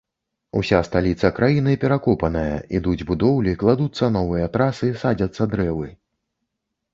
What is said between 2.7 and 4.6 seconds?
ідуць будоўлі, кладуцца новыя